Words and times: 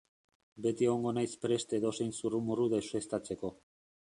Beti 0.65 0.87
egongo 0.87 1.11
naiz 1.17 1.35
prest 1.43 1.75
edozein 1.81 2.11
zurrumurru 2.23 2.67
deuseztatzeko. 2.75 3.55